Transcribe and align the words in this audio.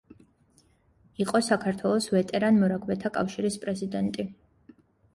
იყო 1.25 1.41
საქართველოს 1.49 2.09
ვეტერან 2.17 2.59
მორაგბეთა 2.65 3.15
კავშირის 3.21 3.63
პრეზიდენტი. 3.67 4.31